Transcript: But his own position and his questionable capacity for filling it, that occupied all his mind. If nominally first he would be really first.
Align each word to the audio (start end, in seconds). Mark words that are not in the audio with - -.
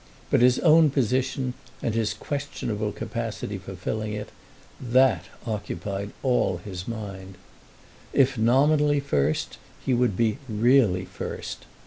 But 0.31 0.41
his 0.41 0.57
own 0.57 0.89
position 0.89 1.53
and 1.79 1.93
his 1.93 2.15
questionable 2.15 2.91
capacity 2.91 3.59
for 3.59 3.75
filling 3.75 4.13
it, 4.13 4.29
that 4.81 5.25
occupied 5.45 6.09
all 6.23 6.57
his 6.57 6.87
mind. 6.87 7.35
If 8.11 8.35
nominally 8.35 8.99
first 8.99 9.59
he 9.85 9.93
would 9.93 10.17
be 10.17 10.39
really 10.49 11.05
first. 11.05 11.65